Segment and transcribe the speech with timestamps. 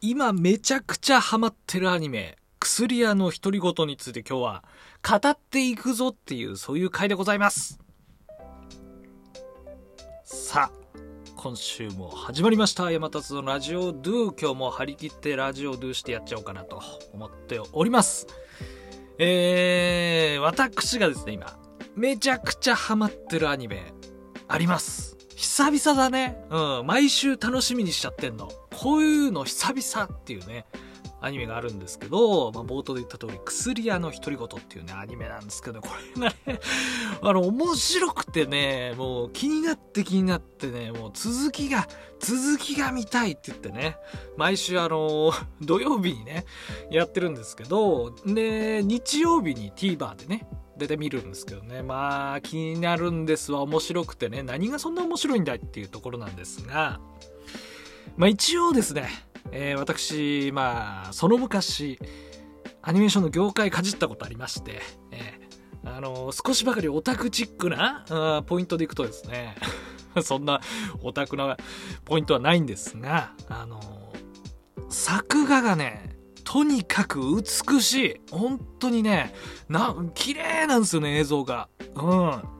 [0.00, 4.64] 今めちゃくちゃハマってるアニメ、薬屋の独り言について今日は
[5.02, 7.80] 語っていくぞっていうそういう回でございます。
[10.22, 11.00] さあ、
[11.34, 12.92] 今週も始まりました。
[12.92, 14.40] 山達のラジオドゥ。
[14.40, 16.80] 今日も張り切ってラジオドゥしてやっちゃおうかなと
[17.12, 18.28] 思っております。
[19.18, 21.58] えー、私がですね、今、
[21.96, 23.92] めちゃくちゃハマってるアニメ、
[24.46, 25.16] あります。
[25.34, 26.36] 久々だね。
[26.50, 28.48] うん、毎週楽しみにしちゃってんの。
[28.78, 30.64] こういうの久々っていうね、
[31.20, 36.60] アニメがあるんですけど、まあ、冒頭で言った通り、薬屋の独り言っていうね、アニメなんですけど、これがね、
[37.20, 41.88] あの、面白くてね、もう気になって気になってね、もう続きが、
[42.20, 43.96] 続きが見たいって言ってね、
[44.36, 46.44] 毎週あの、土曜日にね、
[46.88, 51.82] やってるんですけど、で、日曜日に TVer でね、出てみるんですけどね。
[51.82, 53.62] まあ、気になるんですわ。
[53.62, 54.44] 面白くてね。
[54.44, 57.00] 何がそんな面白いんだいっていうところなんですが、
[58.18, 59.08] まあ一応ですね、
[59.52, 62.00] えー、私、まあ、その昔、
[62.82, 64.80] アニメーションの業界かじったことありまして、
[65.12, 69.54] えー、あのー、少しばかりオタクチックなポイントでいくとですね、
[70.22, 70.60] そんな
[71.04, 71.56] オタクな
[72.04, 73.80] ポイントはないんですが、あの
[74.88, 78.20] 作画がね、とにかく美しい。
[78.32, 79.32] 本当にね、
[79.68, 81.68] な、綺麗なんですよね、映像が。
[81.94, 82.57] うん。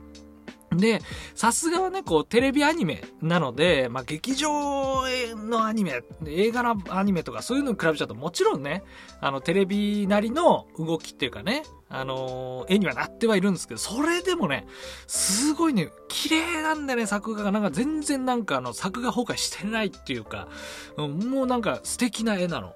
[0.79, 1.03] で、
[1.35, 5.03] さすがはね、こう、テレビアニメなので、まあ、劇場
[5.37, 8.83] のアニメ、映画のアニメとかそういうのに比べちゃうと、もちろんね、
[9.21, 14.67] あの、テレビなりの動きっていうかね、あのー、絵にはなってはいるんですけど、それでもね、
[15.07, 17.51] すごいね、綺麗なんだよね、作画が。
[17.51, 20.49] なんか全然なんかあの、作画崩壊してないっていうか、
[20.97, 22.75] もうなんか素敵な絵なの。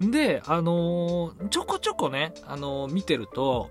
[0.00, 0.10] うん。
[0.10, 3.70] で、あのー、ちょこちょこね、あのー、見てると、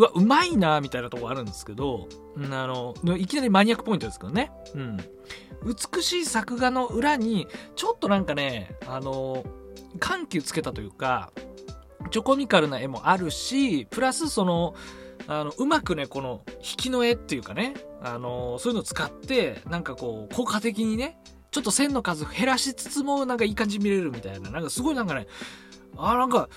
[0.00, 2.08] うわ、うまいな、みたいなとこあるんですけど、
[2.50, 4.50] あの、いきなりマニアックポイントですけどね。
[4.74, 4.96] うん。
[5.94, 9.44] 美しい作画の裏に、ちょっとなんかね、あの、
[9.98, 11.32] 緩急つけたというか、
[12.10, 14.74] チョコミカルな絵もあるし、プラスその、
[15.26, 21.18] あの、うまくね、この、引きの絵っていうかね、あの、そういうのを使って、なんかこう、効果的にね、
[21.50, 25.26] ちょっと線の数減らしつつも、なんかいい感じ見れるみたいな、なんかすごいなんかね、
[25.98, 26.48] あ、なんか、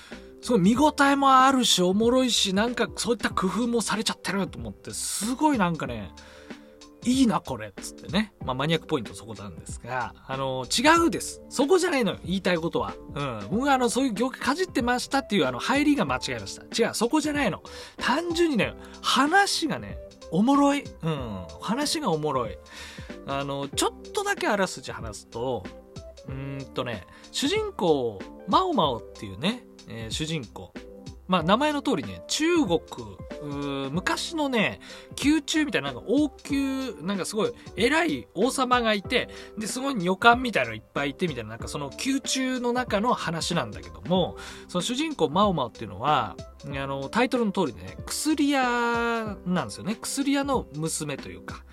[0.44, 6.12] すごい見応えもあるし、おもろいし、なんかそういった工夫もされちゃってると思って、すごいなんかね、
[7.06, 8.34] いいな、これっつってね。
[8.44, 11.42] まあ、マニアックポイントそこなんですが、あの、違うです。
[11.48, 12.94] そこじゃないのよ、言いたいことは。
[13.16, 13.48] うん。
[13.52, 16.64] 僕はあの、そういう業界かじってましたっていうあの、入りが間違えました。
[16.64, 17.64] 違う、そこじゃないの。
[17.98, 19.98] 単純にね、話がね、
[20.32, 20.84] おもろい。
[21.04, 21.46] うん。
[21.62, 22.58] 話がおもろい。
[23.28, 25.64] あの、ちょっとだけあらすじ話すと、
[26.28, 30.74] うんとね、主人公、マオマオっていうね、えー、主人公。
[31.28, 32.80] まあ、名前の通りね、中国、
[33.92, 34.80] 昔のね、
[35.24, 46.36] 宮中みたいな、なんか王宮、なんかすごい偉い王様がいて、で、すごい女官みたいなのいっぱいいてみたいな、なんかその宮中の中の話なんだけども、その主人公マオマオっていうのは、
[46.66, 49.98] あの、タイトルの通りね、薬屋なんですよね。
[50.00, 51.64] 薬屋の娘というか。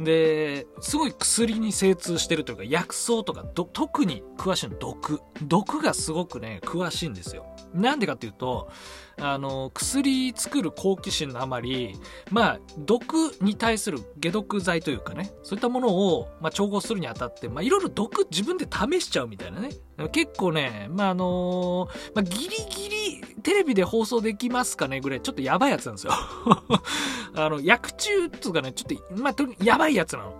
[0.00, 5.20] で、すごい薬に精通してるというか、薬草とか、特に詳しいの毒。
[5.42, 7.46] 毒がすごくね、詳しいんですよ。
[7.74, 8.70] なんでかっていうと、
[9.18, 11.94] あの、薬作る好奇心のあまり、
[12.30, 19.70] まあ、毒に対する解毒剤というかね、そういったものを、まあ、調合するにあたって、まあ、いろいろ毒自分で試しちゃうみたいなね。
[20.12, 23.01] 結構ね、まあ、あのまあ、ギリギリ
[23.42, 26.12] テレビで放送できますかねぐらい、ちょっとやばいやつなんですよ。
[27.34, 30.34] あの、薬中っていうかね、ちょっと、まあ、やばいやつなの。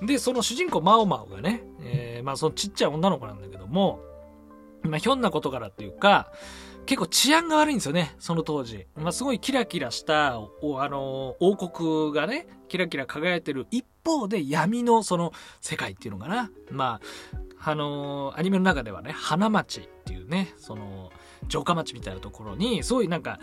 [0.00, 0.06] うん。
[0.06, 4.00] で、その主人公マオマオがね、えー、まあ、そのちっちゃい女の子なんだけども、
[4.82, 6.30] まあ、ひょんなことからっていうか、
[6.86, 8.86] 結構治安が悪いんですよね、その当時。
[8.96, 16.50] まあ、すごいキラキラした、お、あの、王国がね、キラキラ輝いてる一方で闇のその世界っていうのかな。
[16.70, 17.00] ま
[17.62, 21.10] あ、あの、アニメの中ではね、花町っていうね、その、
[21.48, 23.38] 城下町みたいなところに、すごいなんか、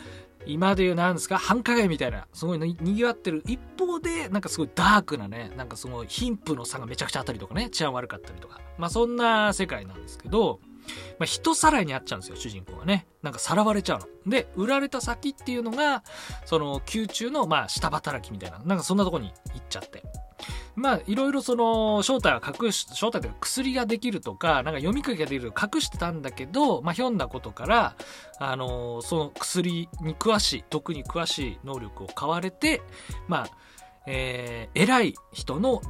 [0.46, 8.60] 今で言うなんですか、繁華街みたいな、すごいに賑わってる一方で、なんかすごいダークなね、なんかその貧富の差がめちゃくちゃあったりとかね、治安悪かったりとか。
[8.78, 10.60] まあそんな世界なんですけど、
[11.20, 13.08] まあ、人さらいにあっちゃうんですよ、主人公がね。
[13.22, 14.08] なんかさらわれちゃうの。
[14.32, 16.04] で、売られた先っていうのが、
[16.46, 20.04] その、宮中の、まあ、下働きみたいな、なんかそんなとこに行っちゃって。
[20.82, 27.96] まあ、いろいろその、正体は隠し、正体というか薬ができるとか、なんか読み書きができる隠してたんだけど、まあ、ひょんなことから、
[28.40, 32.82] あの、その薬に詳しい、毒に詳しい能力を買われて、
[33.28, 33.50] まあ、
[34.08, 35.82] えー、偉い人の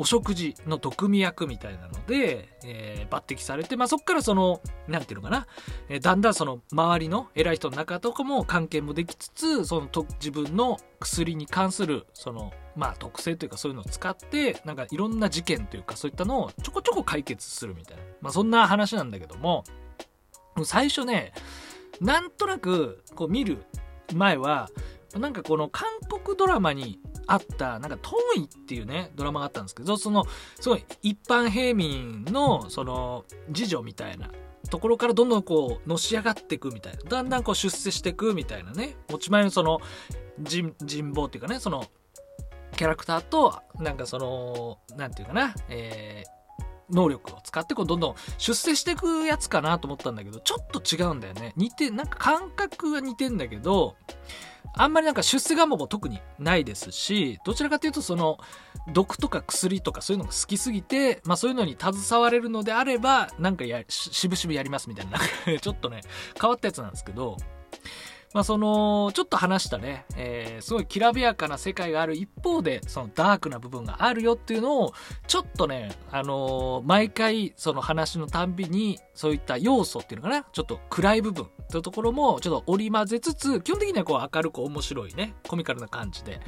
[0.00, 5.46] お食事の毒味役みたいなので、えー、抜擢されて、まあ、そっからその、なんていうのかな、
[5.88, 18.02] えー、だんだんその周りの偉い人の中とかも関係もできつつ、そのと自分の薬に関する、その、まあ、特性というかそういうのを使って、なんかいろんな事件というかそういったのをちょこちょこ解決するみたいな。
[18.20, 19.64] まあ、そんな話なんだけども、
[20.64, 21.32] 最初ね、
[22.00, 23.64] なんとなく、こう見る
[24.14, 24.70] 前は、
[25.14, 30.24] なんかこの韓国ドラマにあった、なんか、トーイっていうね、ドラマがあったんですけど、その、
[30.58, 34.30] すごい一般平民の、その、次女みたいな
[34.70, 36.98] ところからどんどんこう、のし上がっていくみたいな。
[37.08, 38.96] だんだんこう出世していくみたいなね。
[39.10, 39.80] 持ち前のその、
[40.40, 41.84] 人、人望っていうかね、その、
[42.76, 51.52] キャラクターと、なんかその、なんていうかな、えー、能力を使ってこうどんどん出世していくやつかなと思ったんだけど、ちょっと違うんだよね。
[51.56, 53.96] 似て、なんか感覚が似てんだけど、
[54.74, 58.38] あんまりなんか出世願望も特にないですし、どちらかというとその、
[58.92, 65.18] 毒とか薬とかそういうのが好きすぎて、まあそういうのに携われるのであれば、なんかや、しぶしぶやりますみたいな、
[65.60, 66.00] ちょっとね、
[66.40, 67.36] 変わったやつなんですけど、
[68.34, 74.92] まあその、ちょっと話したね、えー、すごいきらびやかな世界がある一方で、そのダークな部分があるよっていうのを、
[75.26, 86.40] ちょっとね、あのー、毎回その話のたんびに、そういった要素っていうのかな、ちょっと暗い部分というところも、ちょっと織り交ぜつつ、基本的にはこう明るく面白いね、コミカルな感じで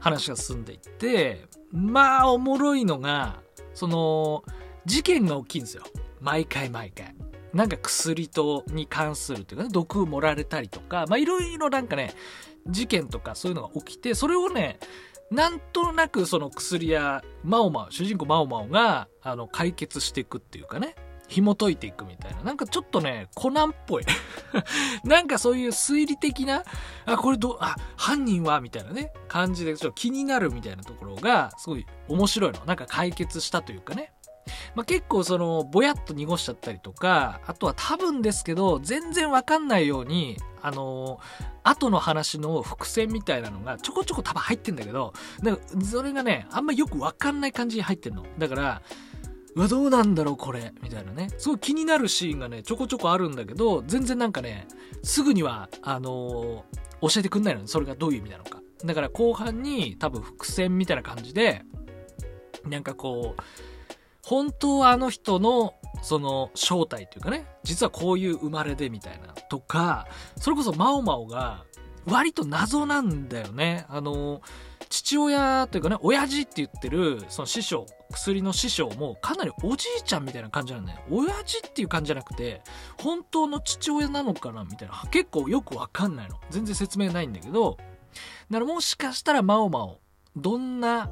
[0.00, 3.40] 話が進んでいって、まあおもろいのが、
[3.74, 4.44] その、
[4.86, 5.82] 事件が大きいんですよ。
[6.20, 7.14] 毎回毎回。
[7.52, 12.14] なんか薬とに関するというかね、毒を盛られたりとか、まあいろいろなんかね、
[12.66, 14.78] 事件とかそういうのが起きて、それをね、
[15.30, 20.94] なんとなくその薬やマオマオ、主人公マオマオが、あの、解決していくっていうかね、
[21.28, 22.42] 紐解いていくみたいな。
[22.42, 24.04] なんかちょっとね、コナンっぽい。
[25.04, 26.64] なんかそういう推理的な、
[27.04, 32.64] あ、これど、あ、犯人はみたいなね、感じでちょっと気になるみたいなところが、すごい面白いの。
[32.64, 34.12] なんか解決したというかね。
[34.74, 45.12] まあ、結構その、ぼやっと濁しちゃったりとか、あとは多分ですけど、全然わかんないように、あのー、後の話の伏線みたいなのがちょこちょこ多分入ってんだけど、
[45.42, 48.24] だかそれがね、あんまよくわかんない感じに入ってんの。
[48.38, 48.82] だから、
[49.54, 50.72] うわ、どうなんだろう、これ。
[50.82, 51.30] みたいなね。
[51.38, 54.68] すごい気になるシーンがね、ちょこちょこあるんだけど、全然なんかね、
[55.02, 57.66] すぐには、あのー、教えてくんないのね。
[57.66, 58.60] それがどういう意味なのか。
[58.84, 61.62] だから後半に多分伏線みたいな感じで、
[62.64, 63.42] なんかこう、
[64.28, 65.72] 本当はあの人の
[66.02, 71.64] その正体というかね、実はこういう生まれでみたいなとか、それこそマオマオが
[72.04, 73.86] 割と謎なんだよね。
[73.88, 74.42] あの、
[74.90, 80.98] 父親というかね、親父って言ってるその師匠、薬の師匠もかなりおじいちゃんみたいな感じなんだよ。
[81.10, 82.60] 親父っていう感じじゃなくて、
[83.00, 85.04] 本当の父親なのかなみたいな。
[85.10, 86.38] 結構よくわかんないの。
[86.50, 87.78] 全然説明ないんだけど、
[88.50, 90.00] だからもしかしたらマオマオ、
[90.36, 91.10] どんな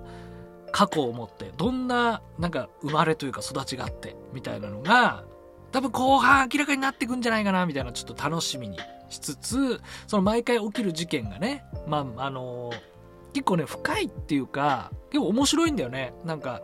[0.76, 5.24] 過去を持って、どんな、なんか、生まれというか育ちがあって、みたいなのが、
[5.72, 8.78] 多分後半明らかになってくんじゃないかな、みたいな、ちょっと楽しみに
[9.08, 12.74] しつつ、その毎回起きる事件がね、まあ、あの、
[13.32, 16.12] 結構ね、深いっていうか、結構面白いんだよね。
[16.26, 16.60] なんか、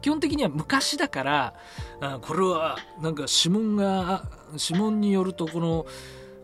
[0.00, 1.54] 基本的には昔だから、
[2.00, 5.84] あこれは、なんか指紋が、指紋によると、この、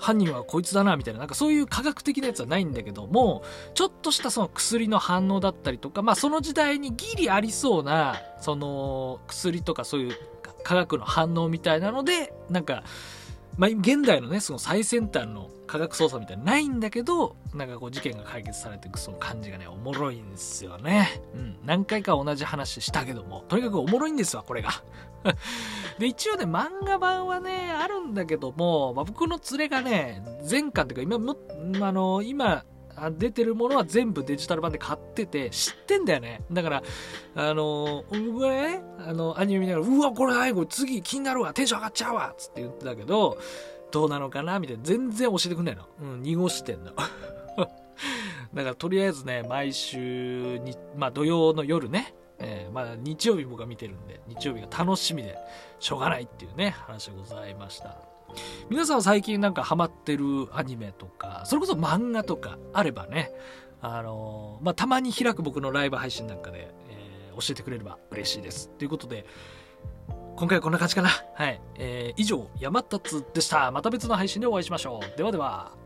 [0.01, 3.43] 犯人はこいつだな、みたいな、なんかそういう科学的なやつはないんだけども、
[3.75, 10.17] ちょっとしたその薬の反応だったりとか、まあその時代にギリありそうな、その薬とかそういう
[10.65, 12.83] 科学の反応みたいなので、なんか、
[13.61, 21.21] まあ現代のね、その最先端の科学捜査みたいなないんだけど、なんかこう事件が解決されていくその感じがね、おもろいんですよね。
[21.35, 21.57] うん。
[21.63, 24.71] 何回か同じ話したけども、とにかくおもろいんですわ、これが。
[26.01, 31.37] で、一応ね、漫画版はね、あるんだけども、まあ、僕の連れがね、前巻っていうか、今も、
[31.87, 32.65] あの、今、
[33.13, 36.43] 出てるものは全部デジタル版で買ってて、知ってんだよね。
[36.51, 36.83] だから、
[37.35, 43.39] あの、僕がね、あの、アニメ見ながら、うわ、これ最後、次気になるわ、テンション上がっちゃうわ、つって言ってたけど、
[43.91, 44.83] どうなのかなみたいな。
[44.85, 45.85] 全然教えてくんないの。
[46.01, 46.93] うん、濁してんの。
[48.55, 55.37] だからとりあえずね、毎週に、まあ土曜の夜ね、えー、まあ日曜日僕が見てるんで、日曜日が楽しみで
[55.79, 58.10] しょうがないっていうね、話でございました。
[58.71, 63.33] 皆さんは最近なんかハマってるアニメとか、それこそ漫画とかあればね、
[63.83, 68.69] あのー、まあたまに開く僕のライブ配信なんかで、えー、教えてくれれば嬉しいです。
[68.79, 69.27] ということで、
[70.37, 71.09] 今回はこんな感じかな。
[71.35, 71.61] はい。
[71.79, 73.73] えー、以上、山達でした。
[73.73, 75.19] また別の配信でお会いしましょう。
[75.19, 75.80] ではでは。